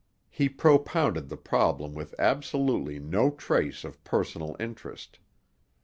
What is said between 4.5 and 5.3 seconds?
interest.